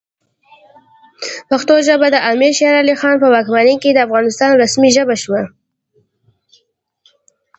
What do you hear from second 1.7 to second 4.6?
ژبه د امیر شیرعلی خان په واکمنۍ کې د افغانستان